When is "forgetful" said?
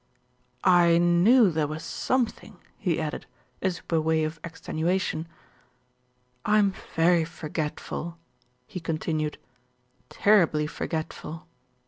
7.23-8.17, 10.65-11.45